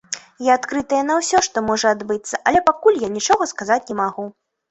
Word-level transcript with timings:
Я 0.45 0.53
адкрытая 0.59 1.01
на 1.09 1.17
ўсё, 1.19 1.41
што 1.47 1.57
можа 1.67 1.91
адбыцца, 1.95 2.41
але 2.51 2.59
пакуль 2.69 2.97
я 3.05 3.09
нічога 3.17 3.49
сказаць 3.53 3.81
не 3.91 3.95
магу. 4.03 4.27